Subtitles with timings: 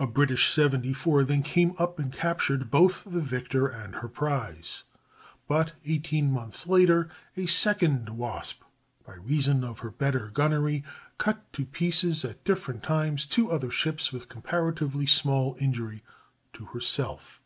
[0.00, 4.82] A British seventy four then came up and captured both the victor and her prize;
[5.46, 8.64] but eighteen months later a second Wasp,
[9.06, 10.82] by reason of her better gunnery,
[11.16, 16.02] cut to pieces at different times two other ships with comparatively small injury
[16.52, 17.40] to herself.